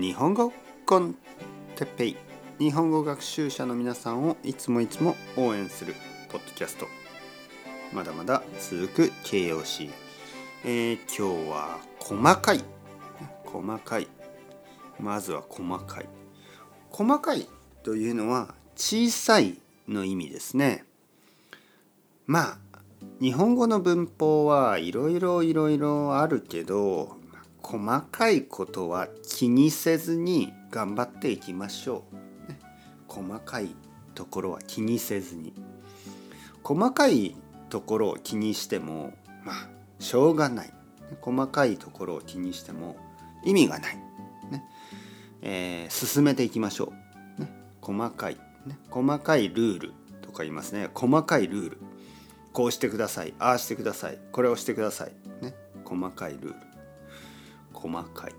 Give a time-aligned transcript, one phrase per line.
[0.00, 0.52] 日本語
[0.86, 1.16] コン
[1.74, 2.16] テッペイ。
[2.60, 5.92] 日本語学習者の皆さんをいつもいつも応援する
[6.28, 6.86] ポッドキャスト。
[7.92, 9.90] まだまだ続く KOC、
[10.64, 12.60] えー、今日は細かい。
[13.44, 14.06] 細かい。
[15.00, 16.06] まずは細かい。
[16.90, 17.48] 細かい
[17.82, 19.58] というのは小さい
[19.88, 20.84] の意味ですね。
[22.24, 22.58] まあ
[23.20, 27.17] 日本語の文法はいろいろいろいろあるけど
[27.70, 32.04] 細かいことは気にせずに頑張っていきましょ
[32.46, 32.50] う。
[32.50, 32.58] ね
[33.06, 33.68] 細かい
[34.14, 35.52] ところは気にせずに。
[36.62, 37.36] 細かい
[37.68, 39.12] ところを気にしても
[39.44, 39.68] まあ
[39.98, 40.72] しょうがない。
[41.20, 42.96] 細かいところを気にしても
[43.44, 43.96] 意味がない。
[44.50, 44.64] ね
[45.42, 46.94] えー、進めていきましょ
[47.38, 47.42] う。
[47.42, 48.78] ね、細かい、ね。
[48.88, 49.92] 細かいルール
[50.22, 50.88] とか言いますね。
[50.94, 51.78] 細かいルール。
[52.54, 55.12] こうしてくださいああしてくださいこれをしてください
[55.44, 55.54] ね
[55.84, 56.67] 細かいルール
[57.80, 58.34] 細かい。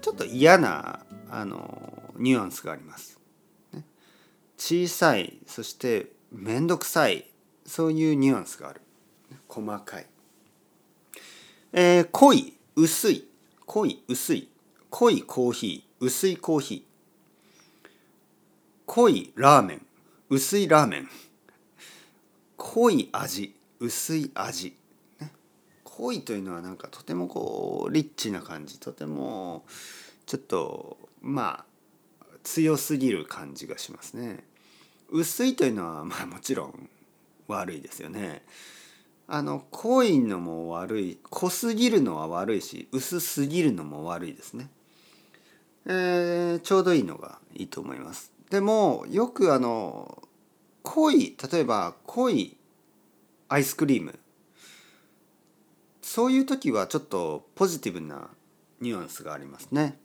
[0.00, 3.18] ちょっと嫌なあのニュアンスがあります、
[3.72, 3.84] ね、
[4.58, 7.24] 小さいそして面倒くさい
[7.64, 8.80] そういうニュアンスがある。
[9.48, 10.06] 細かい、
[11.72, 13.28] えー、濃い薄い。
[13.66, 14.48] 濃い薄い。
[14.90, 16.04] 濃いコーヒー。
[16.04, 17.88] 薄いコーヒー。
[18.86, 19.86] 濃いラーメン。
[20.28, 21.08] 薄いラーメン。
[22.56, 23.54] 濃い味。
[23.82, 24.76] 薄い味、
[25.96, 29.64] 濃いというのはなんかとてもこうリッチな感じとても
[30.24, 31.64] ちょっとま
[32.20, 34.44] あ強すぎる感じがしますね。
[35.10, 36.88] 薄いというのはまあもちろん
[37.46, 38.42] 悪いですよね。
[39.28, 44.68] あの濃いのも悪い濃すぎるのは悪いし薄すぎるのも悪いですね。
[45.84, 48.32] えー、ちょうどいいのがいいと思います。
[48.50, 50.22] でもよくあの
[50.82, 52.56] 濃い例えば濃い
[53.48, 54.18] アイスクリーム
[56.12, 58.28] そういう時はちょっとポジティブな
[58.82, 59.98] ニュアンスがありますね。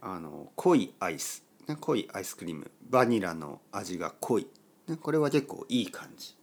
[0.00, 4.46] あの濃いアイス、ね、濃いアイスクリームバニラの味が濃い、
[4.88, 6.34] ね、これは結構いい感じ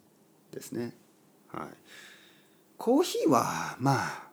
[0.52, 0.94] ですね。
[1.48, 1.68] はい、
[2.78, 4.28] コーヒーはまあ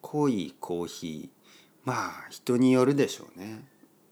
[0.00, 1.48] 濃いコーヒー
[1.84, 3.66] まあ人によるでしょうね。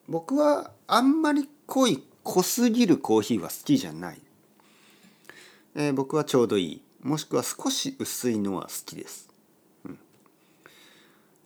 [0.06, 4.20] 僕はあんまり濃い濃すぎるコーヒーは好きじゃない。
[5.76, 9.29] えー、僕はちょうどいいもしくは少し薄いのは好きです。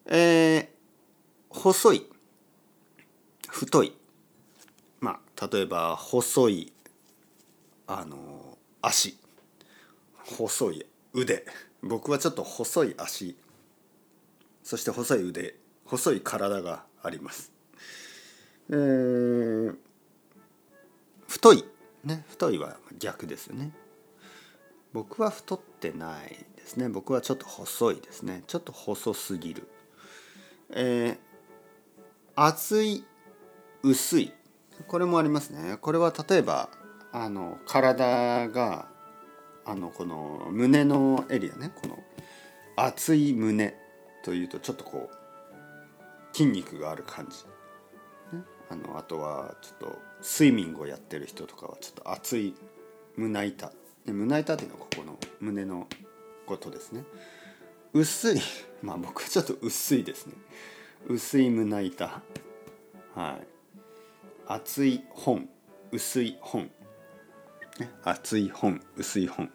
[0.07, 0.67] えー、
[1.49, 2.07] 細い
[3.49, 3.97] 太い。
[5.01, 6.73] まあ例えば細い
[7.87, 9.17] あの足。
[10.17, 11.47] 細い腕。
[11.83, 13.37] 僕はちょっと細い足。
[14.63, 15.57] そして細い腕。
[15.85, 17.53] 細い体があります。
[18.71, 19.77] えー、
[21.29, 21.65] 太い。
[22.05, 23.73] ね太いは逆ですよね。
[24.93, 26.89] 僕は太ってないですね。
[26.89, 28.43] 僕はちょっと細いですね。
[28.47, 29.69] ちょっと細すぎる。
[30.71, 31.17] えー、
[32.35, 33.05] 厚い
[33.83, 34.33] 薄い。
[34.89, 35.77] これもありますね。
[35.81, 36.71] これは例えば
[37.13, 38.89] あの体が
[39.65, 41.73] あのこの胸のエリアね。
[41.75, 41.99] この
[42.77, 43.75] 厚い胸
[44.25, 47.37] というとちょっとこう筋肉がある感じ。
[48.71, 52.55] あのあとはちょっとスイミングをやってる人とかはちょっと厚い
[53.17, 53.71] 胸板。
[54.05, 55.87] で胸板っていうのはここの胸の
[56.47, 57.05] ことですね。
[57.95, 58.41] 薄い。
[58.83, 60.35] まあ僕はちょっと薄いですね。
[61.07, 62.23] 薄い胸板。
[63.15, 63.47] はい。
[64.47, 65.49] 厚い本。
[65.93, 66.69] 薄い本、
[68.03, 68.81] 厚い本。
[68.97, 69.49] 薄い本。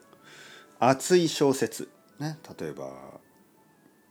[0.80, 1.90] 厚い小説。
[2.18, 2.40] ね。
[2.58, 2.94] 例えば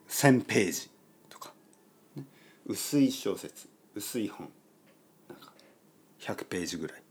[0.09, 0.91] 1,000ページ
[1.31, 1.55] とか、
[2.15, 2.25] ね、
[2.67, 3.67] 薄い小説。
[3.95, 4.51] 薄い本。
[5.29, 5.53] なんか
[6.21, 7.03] 100ページぐらい。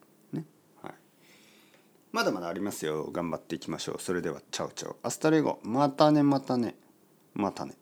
[2.14, 3.12] まだまだありますよ。
[3.12, 4.02] 頑張っていきましょう。
[4.02, 4.98] それでは Ciao ciao。
[5.04, 5.60] Hasta luego。
[5.64, 6.76] またねまたね。
[7.38, 7.78] またね。